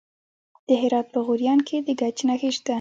[0.67, 2.69] د هرات په غوریان کې د ګچ نښې شته.